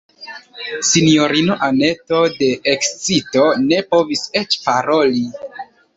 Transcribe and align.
Sinjorino 0.91 1.57
Anneto 1.67 2.21
de 2.39 2.49
ekscito 2.73 3.45
ne 3.67 3.83
povis 3.93 4.25
eĉ 4.43 4.59
paroli. 4.69 5.27